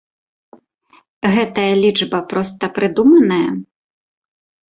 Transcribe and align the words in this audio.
Гэтая 1.33 1.67
лічба 1.83 2.19
проста 2.33 2.63
прыдуманая? 2.77 3.49